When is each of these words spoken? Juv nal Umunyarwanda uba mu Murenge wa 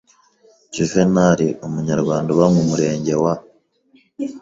Juv 0.73 0.93
nal 1.15 1.39
Umunyarwanda 1.67 2.27
uba 2.35 2.45
mu 2.53 2.61
Murenge 2.69 3.13
wa 3.23 3.33